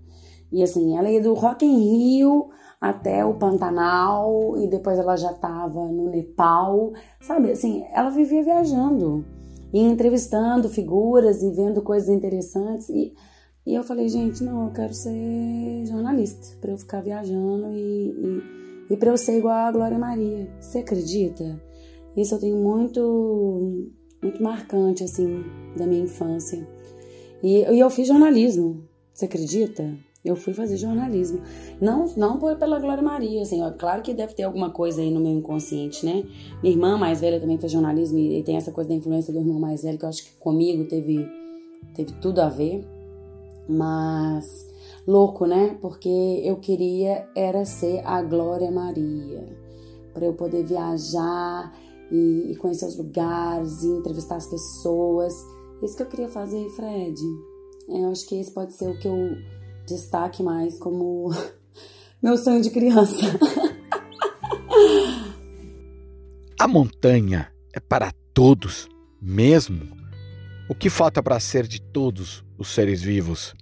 [0.51, 5.31] E assim, ela ia do Rock in Rio até o Pantanal e depois ela já
[5.31, 7.51] estava no Nepal, sabe?
[7.51, 9.25] Assim, ela vivia viajando
[9.73, 12.89] e entrevistando figuras e vendo coisas interessantes.
[12.89, 13.13] E,
[13.65, 18.09] e eu falei, gente, não, eu quero ser jornalista para eu ficar viajando e,
[18.89, 20.47] e, e para eu ser igual a Glória Maria.
[20.59, 21.59] Você acredita?
[22.15, 23.89] Isso eu tenho muito,
[24.21, 25.43] muito marcante, assim,
[25.75, 26.67] da minha infância.
[27.43, 29.95] E, e eu fiz jornalismo, você acredita?
[30.27, 31.41] Eu fui fazer jornalismo.
[31.79, 35.21] Não, não pela Glória Maria, assim, ó, claro que deve ter alguma coisa aí no
[35.21, 36.25] meu inconsciente, né?
[36.61, 39.59] Minha irmã mais velha também fez jornalismo e tem essa coisa da influência do irmão
[39.59, 41.25] mais velho que eu acho que comigo teve,
[41.95, 42.85] teve tudo a ver.
[43.69, 44.67] Mas
[45.07, 45.77] louco, né?
[45.81, 49.45] Porque eu queria era ser a Glória Maria,
[50.13, 51.73] para eu poder viajar
[52.11, 55.33] e, e conhecer os lugares e entrevistar as pessoas.
[55.81, 57.21] Isso que eu queria fazer, Fred.
[57.89, 59.37] É, eu acho que esse pode ser o que eu
[59.87, 61.31] destaque mais como
[62.21, 63.15] meu sonho de criança.
[66.59, 68.87] A montanha é para todos,
[69.21, 69.95] mesmo?
[70.69, 73.55] O que falta para ser de todos os seres vivos?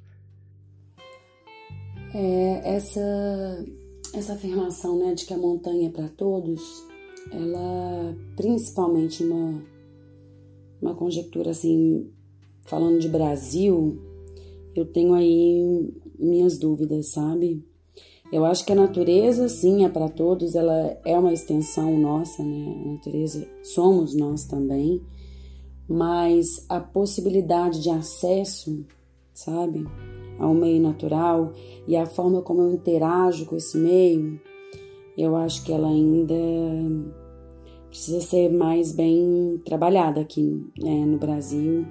[2.14, 3.66] É, essa,
[4.14, 6.86] essa afirmação né, de que a montanha é para todos
[7.32, 9.62] ela principalmente uma
[10.82, 12.12] uma conjectura assim,
[12.64, 14.00] falando de Brasil,
[14.76, 15.92] eu tenho aí
[16.26, 17.64] minhas dúvidas, sabe?
[18.32, 22.82] Eu acho que a natureza, sim, é para todos, ela é uma extensão nossa, né?
[22.84, 25.02] A natureza somos nós também,
[25.88, 28.84] mas a possibilidade de acesso,
[29.34, 29.86] sabe,
[30.40, 31.54] ao meio natural
[31.88, 34.40] e a forma como eu interajo com esse meio,
[35.18, 36.36] eu acho que ela ainda
[37.90, 41.86] precisa ser mais bem trabalhada aqui né, no Brasil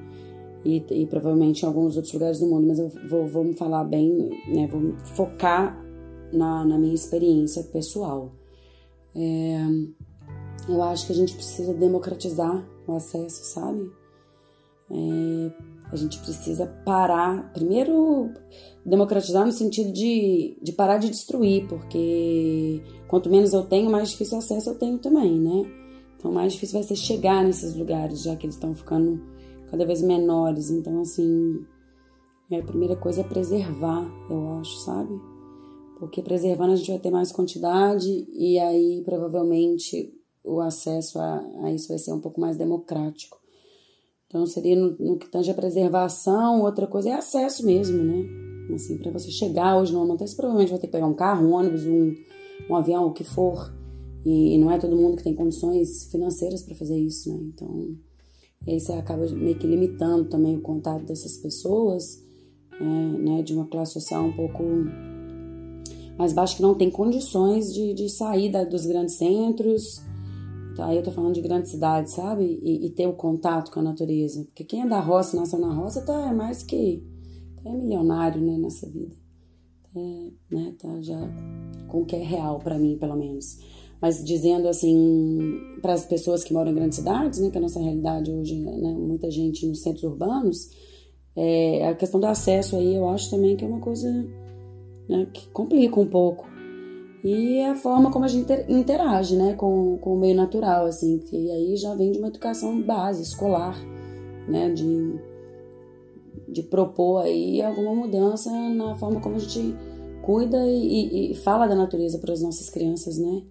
[0.65, 3.85] e, e, provavelmente em alguns outros lugares do mundo, mas eu vou, vou me falar
[3.85, 5.79] bem, né, vou focar
[6.33, 8.33] na, na minha experiência pessoal.
[9.15, 9.59] É,
[10.69, 13.91] eu acho que a gente precisa democratizar o acesso, sabe?
[14.91, 15.53] É,
[15.93, 18.31] a gente precisa parar, primeiro,
[18.85, 24.39] democratizar no sentido de, de parar de destruir, porque quanto menos eu tenho, mais difícil
[24.39, 25.63] acesso eu tenho também, né?
[26.17, 29.23] Então, mais difícil vai ser chegar nesses lugares, já que eles estão ficando
[29.75, 30.71] cada vez menores.
[30.71, 31.67] Então, assim,
[32.51, 35.13] a primeira coisa é preservar, eu acho, sabe?
[35.99, 40.13] Porque preservando a gente vai ter mais quantidade e aí provavelmente
[40.45, 43.39] o acesso a, a isso vai ser um pouco mais democrático.
[44.27, 48.25] Então seria no, no que tange a preservação, outra coisa é acesso mesmo, né?
[48.75, 51.47] Assim, para você chegar hoje numa montanha, você provavelmente vai ter que pegar um carro,
[51.47, 52.15] um ônibus, um,
[52.69, 53.73] um avião, o que for.
[54.25, 57.39] E, não é todo mundo que tem condições financeiras para fazer isso, né?
[57.43, 57.95] Então,
[58.67, 62.23] aí você acaba meio que limitando também o contato dessas pessoas,
[62.81, 63.43] é, né?
[63.43, 64.63] De uma classe social um pouco
[66.19, 70.03] mais baixa que não tem condições de, de sair da, dos grandes centros.
[70.77, 70.87] Tá?
[70.87, 72.59] Aí eu tô falando de grandes cidades, sabe?
[72.63, 74.45] E, e, ter o contato com a natureza.
[74.45, 77.03] Porque quem é da roça, nasceu na roça, tá é mais que
[77.65, 79.15] é milionário, né, nessa vida.
[79.97, 81.21] É, né, tá já
[81.89, 83.59] com o que é real para mim, pelo menos.
[84.05, 87.81] Mas dizendo assim, para as pessoas que moram em grandes cidades, né, que a nossa
[87.81, 90.69] realidade hoje, né, muita gente nos centros urbanos,
[91.35, 94.13] é, a questão do acesso aí eu acho também que é uma coisa
[95.09, 96.47] né, que complica um pouco.
[97.25, 101.51] E a forma como a gente interage né, com, com o meio natural, assim, que
[101.51, 103.75] aí já vem de uma educação base, escolar,
[104.47, 105.19] né, de,
[106.47, 109.75] de propor aí alguma mudança na forma como a gente
[110.21, 113.45] cuida e, e fala da natureza para as nossas crianças, né?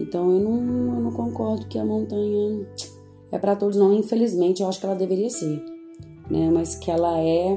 [0.00, 2.66] Então eu não, eu não concordo que a montanha
[3.30, 3.92] é para todos, não.
[3.92, 5.64] Infelizmente, eu acho que ela deveria ser,
[6.30, 6.50] né?
[6.50, 7.52] Mas que ela é,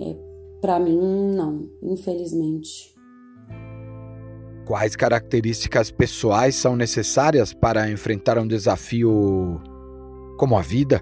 [0.00, 0.16] é
[0.60, 0.98] para mim,
[1.34, 2.94] não, infelizmente.
[4.66, 9.60] Quais características pessoais são necessárias para enfrentar um desafio
[10.36, 11.00] como a vida?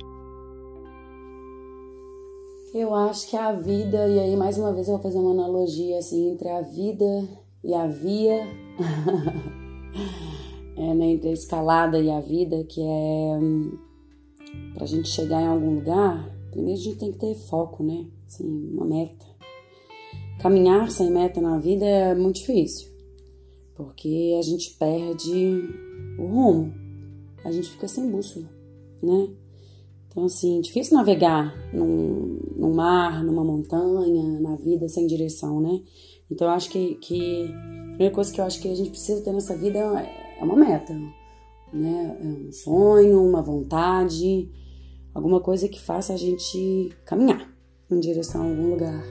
[2.72, 5.98] Eu acho que a vida, e aí mais uma vez eu vou fazer uma analogia
[5.98, 7.26] assim entre a vida
[7.64, 8.46] e a via,
[10.76, 13.38] é, né, entre a escalada e a vida, que é
[14.74, 18.06] para a gente chegar em algum lugar, primeiro a gente tem que ter foco, né?
[18.26, 19.26] Assim, uma meta.
[20.40, 22.88] Caminhar sem meta na vida é muito difícil,
[23.74, 25.64] porque a gente perde
[26.18, 26.74] o rumo,
[27.44, 28.48] a gente fica sem bússola,
[29.02, 29.30] né?
[30.08, 35.82] Então, assim, difícil navegar num, num mar, numa montanha, na vida sem direção, né?
[36.30, 37.50] Então, eu acho que, que
[37.96, 40.54] primeira coisa que eu acho que a gente precisa ter nessa vida é, é uma
[40.54, 40.92] meta,
[41.72, 42.18] né?
[42.20, 44.50] É um sonho, uma vontade,
[45.14, 47.50] alguma coisa que faça a gente caminhar
[47.90, 49.02] em direção a algum lugar.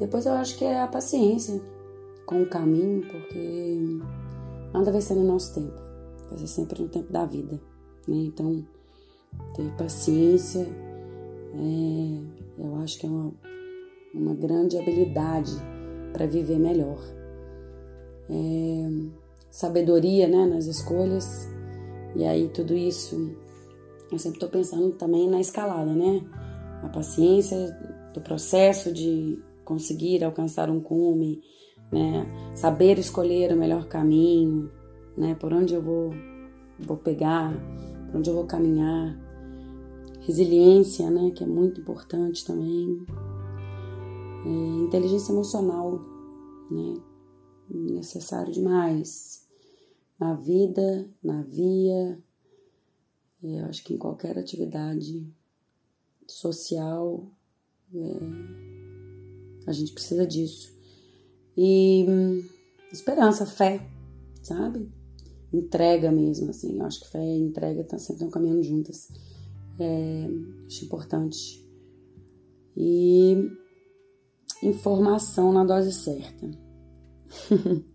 [0.00, 1.60] Depois eu acho que é a paciência
[2.26, 3.78] com o caminho, porque
[4.72, 5.80] nada vai ser no nosso tempo,
[6.28, 7.60] vai ser sempre no tempo da vida,
[8.08, 8.16] né?
[8.16, 8.66] Então,
[9.54, 10.66] ter paciência,
[11.54, 13.32] é, eu acho que é uma,
[14.12, 15.52] uma grande habilidade
[16.12, 17.19] para viver melhor.
[18.30, 19.10] É,
[19.50, 21.48] sabedoria, né, nas escolhas,
[22.14, 23.34] e aí tudo isso,
[24.10, 26.22] eu sempre estou pensando também na escalada, né?
[26.82, 27.76] A paciência
[28.14, 31.42] do processo de conseguir alcançar um cume,
[31.92, 32.26] né?
[32.54, 34.70] Saber escolher o melhor caminho,
[35.16, 35.34] né?
[35.34, 36.10] Por onde eu vou,
[36.78, 37.52] vou pegar,
[38.06, 39.18] por onde eu vou caminhar.
[40.20, 41.30] Resiliência, né?
[41.30, 43.04] Que é muito importante também.
[44.44, 46.00] É, inteligência emocional,
[46.70, 46.94] né?
[47.70, 49.46] Necessário demais
[50.18, 52.22] na vida, na via,
[53.42, 55.26] eu acho que em qualquer atividade
[56.26, 57.26] social,
[57.94, 58.18] é,
[59.66, 60.76] a gente precisa disso.
[61.56, 62.42] E hum,
[62.92, 63.80] esperança, fé,
[64.42, 64.90] sabe?
[65.52, 66.78] Entrega mesmo, assim.
[66.78, 69.08] Eu acho que fé e entrega tá, sempre estão caminhando juntas.
[69.78, 70.26] É,
[70.66, 71.66] acho importante.
[72.76, 73.50] E
[74.62, 76.50] informação na dose certa.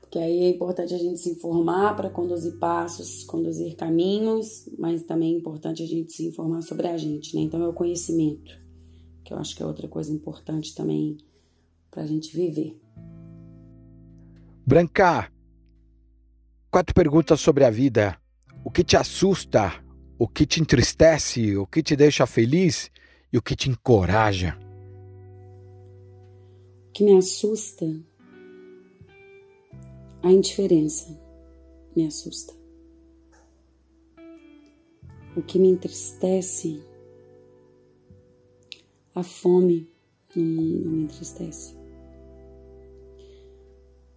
[0.00, 5.34] Porque aí é importante a gente se informar para conduzir passos, conduzir caminhos, mas também
[5.34, 7.42] é importante a gente se informar sobre a gente, né?
[7.42, 8.58] Então é o conhecimento,
[9.24, 11.16] que eu acho que é outra coisa importante também
[11.90, 12.78] para a gente viver.
[14.66, 15.32] Branca,
[16.70, 18.18] quatro perguntas sobre a vida.
[18.64, 19.72] O que te assusta?
[20.18, 21.56] O que te entristece?
[21.56, 22.90] O que te deixa feliz?
[23.32, 24.58] E o que te encoraja?
[26.88, 27.86] O que me assusta
[30.22, 31.18] a indiferença
[31.94, 32.54] me assusta.
[35.36, 36.82] O que me entristece,
[39.14, 39.88] a fome
[40.34, 41.74] no mundo me entristece.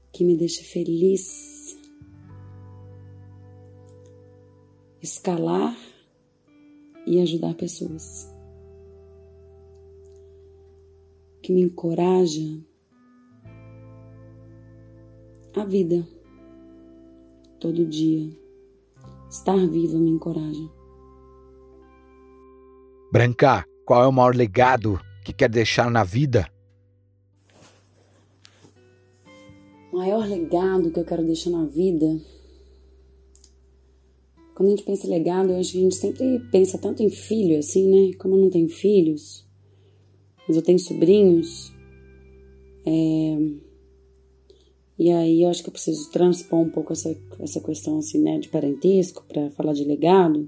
[0.08, 1.78] O que me deixa feliz,
[5.02, 5.78] escalar
[7.06, 8.28] e ajudar pessoas.
[11.38, 12.70] O que me encoraja
[15.62, 16.07] a vida.
[17.59, 18.36] Todo dia.
[19.30, 20.70] Estar viva me encoraja.
[23.12, 26.51] Branca, qual é o maior legado que quer deixar na vida?
[29.91, 32.20] O maior legado que eu quero deixar na vida.
[34.55, 37.09] Quando a gente pensa em legado, eu acho que a gente sempre pensa tanto em
[37.09, 38.14] filho, assim, né?
[38.18, 39.47] Como eu não tenho filhos,
[40.47, 41.72] mas eu tenho sobrinhos.
[42.86, 43.70] É
[45.02, 48.38] e aí eu acho que eu preciso transpor um pouco essa, essa questão assim, né,
[48.38, 50.47] de parentesco para falar de legado.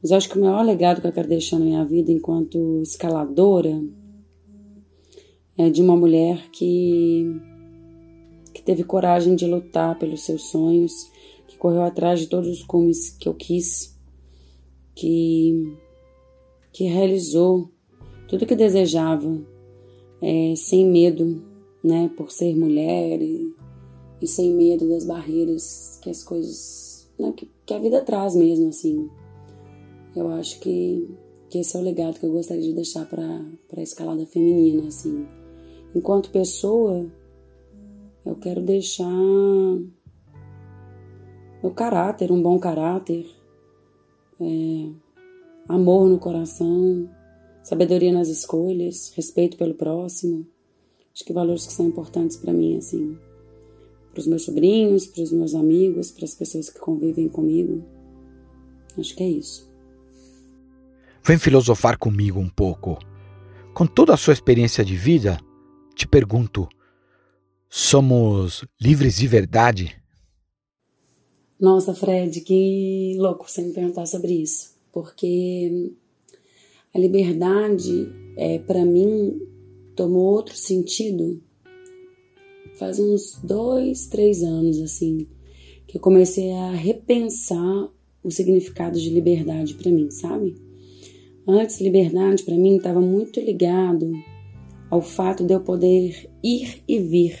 [0.00, 2.80] Mas eu acho que o maior legado que eu quero deixar na minha vida enquanto
[2.80, 3.84] escaladora
[5.58, 7.38] é de uma mulher que,
[8.54, 11.10] que teve coragem de lutar pelos seus sonhos,
[11.46, 13.94] que correu atrás de todos os cumes que eu quis,
[14.94, 15.76] que,
[16.72, 17.70] que realizou
[18.26, 19.38] tudo que desejava,
[20.22, 21.44] é, sem medo,
[21.84, 23.54] né, por ser mulher e
[24.20, 28.68] e sem medo das barreiras que as coisas, né, que, que, a vida traz mesmo,
[28.68, 29.10] assim.
[30.14, 31.08] Eu acho que,
[31.50, 33.44] que esse é o legado que eu gostaria de deixar para
[33.76, 35.26] a escalada feminina, assim.
[35.94, 37.06] Enquanto pessoa,
[38.24, 39.04] eu quero deixar
[41.62, 43.26] meu caráter, um bom caráter,
[44.40, 44.90] é,
[45.68, 47.08] amor no coração,
[47.62, 50.46] sabedoria nas escolhas, respeito pelo próximo.
[51.12, 53.18] Acho que valores que são importantes para mim, assim
[54.16, 57.84] para os meus sobrinhos, para os meus amigos, para as pessoas que convivem comigo.
[58.98, 59.70] Acho que é isso.
[61.22, 62.98] Vem filosofar comigo um pouco.
[63.74, 65.38] Com toda a sua experiência de vida,
[65.94, 66.66] te pergunto:
[67.68, 70.02] somos livres de verdade?
[71.60, 75.92] Nossa, Fred, que louco você me perguntar sobre isso, porque
[76.94, 78.08] a liberdade,
[78.38, 79.38] é, para mim,
[79.94, 81.42] tomou outro sentido
[82.78, 85.26] faz uns dois, três anos, assim,
[85.86, 87.88] que eu comecei a repensar
[88.22, 90.56] o significado de liberdade para mim, sabe?
[91.46, 94.12] Antes, liberdade para mim estava muito ligado
[94.90, 97.38] ao fato de eu poder ir e vir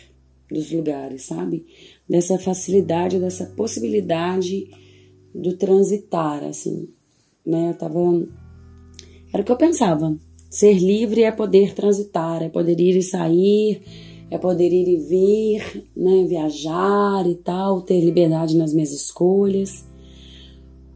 [0.50, 1.66] dos lugares, sabe?
[2.08, 4.70] Dessa facilidade, dessa possibilidade
[5.34, 6.88] do transitar, assim,
[7.44, 7.70] né?
[7.70, 7.98] Eu tava.
[9.32, 10.16] Era o que eu pensava.
[10.48, 13.82] Ser livre é poder transitar, é poder ir e sair,
[14.30, 19.84] é poder ir e vir, né, viajar e tal, ter liberdade nas minhas escolhas.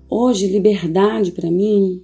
[0.09, 2.03] Hoje, liberdade para mim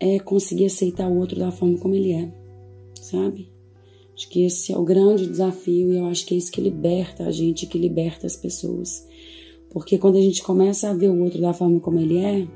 [0.00, 2.32] é conseguir aceitar o outro da forma como ele é,
[2.94, 3.48] sabe?
[4.14, 7.24] Acho que esse é o grande desafio e eu acho que é isso que liberta
[7.24, 9.06] a gente, que liberta as pessoas.
[9.70, 12.48] Porque quando a gente começa a ver o outro da forma como ele é,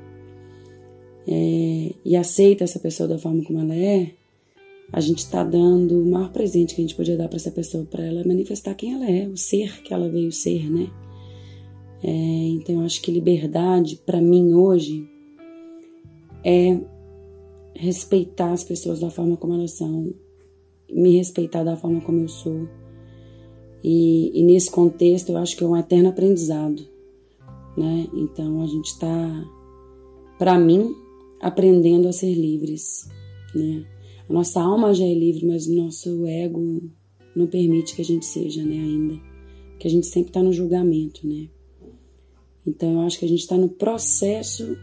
[1.25, 4.11] é e aceita essa pessoa da forma como ela é,
[4.93, 7.83] a gente está dando o maior presente que a gente podia dar para essa pessoa,
[7.83, 10.87] para ela manifestar quem ela é, o ser que ela veio ser, né?
[12.03, 12.09] É,
[12.49, 15.09] então, eu acho que liberdade, para mim hoje,
[16.45, 16.79] é
[17.73, 20.13] respeitar as pessoas da forma como elas são,
[20.87, 22.67] me respeitar da forma como eu sou.
[23.83, 26.87] E, e nesse contexto, eu acho que é um eterno aprendizado,
[27.75, 28.07] né?
[28.13, 29.43] Então, a gente está,
[30.37, 30.93] para mim,
[31.41, 33.09] aprendendo a ser livres,
[33.55, 33.87] né?
[34.29, 36.89] A nossa alma já é livre, mas o nosso ego
[37.35, 39.19] não permite que a gente seja, né, ainda.
[39.79, 41.49] Que a gente sempre está no julgamento, né?
[42.65, 44.77] Então eu acho que a gente está no processo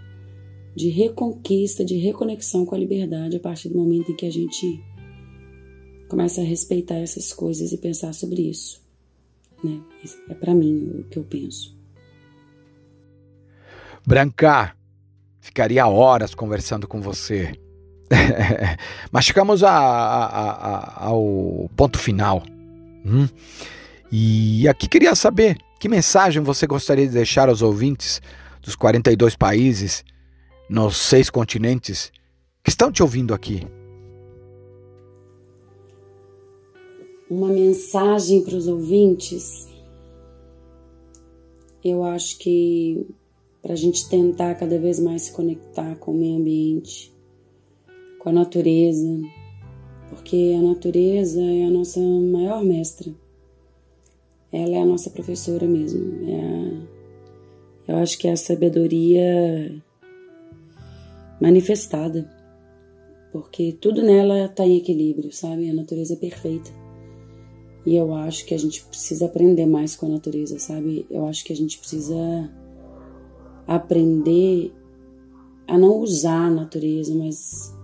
[0.74, 4.82] de reconquista, de reconexão com a liberdade a partir do momento em que a gente
[6.08, 8.82] começa a respeitar essas coisas e pensar sobre isso,
[9.62, 9.80] né?
[10.28, 11.78] É para mim o que eu penso.
[14.06, 14.76] Branca,
[15.40, 17.52] ficaria horas conversando com você.
[19.10, 22.42] Mas chegamos a, a, a, ao ponto final.
[23.04, 23.28] Hum?
[24.10, 28.20] E aqui queria saber que mensagem você gostaria de deixar aos ouvintes
[28.60, 30.04] dos 42 países,
[30.68, 32.12] nos seis continentes,
[32.62, 33.66] que estão te ouvindo aqui.
[37.30, 39.68] Uma mensagem para os ouvintes.
[41.82, 43.06] Eu acho que
[43.62, 47.14] para a gente tentar cada vez mais se conectar com o meio ambiente,
[48.20, 49.18] com a natureza,
[50.10, 53.12] porque a natureza é a nossa maior mestra.
[54.52, 56.28] Ela é a nossa professora mesmo.
[56.28, 56.40] É
[57.88, 59.82] a, eu acho que é a sabedoria
[61.40, 62.30] manifestada,
[63.32, 65.70] porque tudo nela está em equilíbrio, sabe?
[65.70, 66.70] A natureza é perfeita.
[67.86, 71.06] E eu acho que a gente precisa aprender mais com a natureza, sabe?
[71.10, 72.50] Eu acho que a gente precisa
[73.66, 74.72] aprender
[75.66, 77.74] a não usar a natureza, mas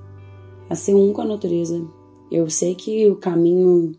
[0.69, 1.87] a ser um com a natureza.
[2.31, 3.93] Eu sei que o caminho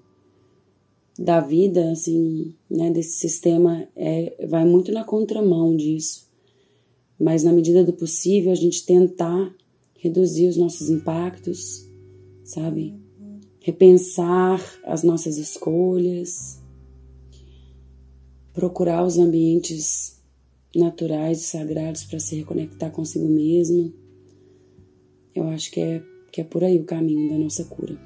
[1.18, 6.28] da vida, assim, né, desse sistema é, vai muito na contramão disso.
[7.20, 9.56] Mas na medida do possível, a gente tentar
[9.98, 11.90] reduzir os nossos impactos,
[12.44, 12.96] sabe?
[13.60, 16.62] Repensar as nossas escolhas,
[18.54, 20.22] procurar os ambientes
[20.76, 23.92] naturais e sagrados para se reconectar consigo mesmo.
[25.34, 27.98] Eu acho que é, que é por aí o caminho da nossa cura.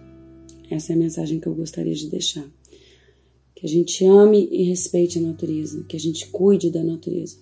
[0.69, 2.49] Essa é a mensagem que eu gostaria de deixar.
[3.55, 7.37] Que a gente ame e respeite a natureza, que a gente cuide da natureza.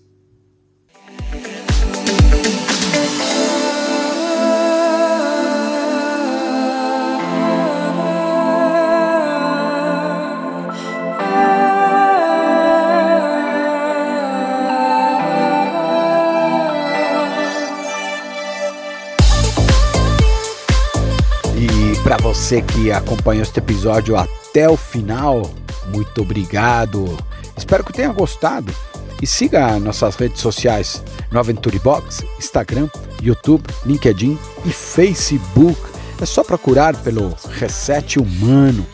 [22.30, 25.52] Você que acompanhou este episódio até o final,
[25.88, 27.18] muito obrigado.
[27.58, 28.72] Espero que tenha gostado
[29.20, 32.88] e siga nossas redes sociais no Aventure Box, Instagram,
[33.20, 35.82] YouTube, LinkedIn e Facebook.
[36.22, 38.86] É só procurar pelo Reset Humano.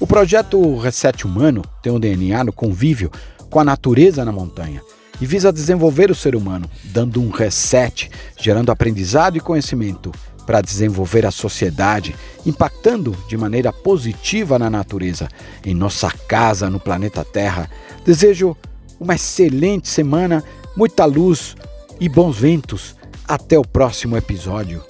[0.00, 3.08] O projeto Reset Humano tem um DNA no convívio
[3.50, 4.82] com a natureza na montanha
[5.20, 10.10] e visa desenvolver o ser humano, dando um reset, gerando aprendizado e conhecimento
[10.46, 12.14] para desenvolver a sociedade,
[12.44, 15.28] impactando de maneira positiva na natureza,
[15.64, 17.70] em nossa casa, no planeta Terra.
[18.04, 18.56] Desejo
[19.00, 20.44] uma excelente semana,
[20.76, 21.56] muita luz
[22.00, 22.94] e bons ventos.
[23.26, 24.82] Até o próximo episódio.